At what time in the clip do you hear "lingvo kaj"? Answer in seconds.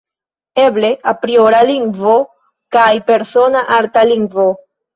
1.73-2.89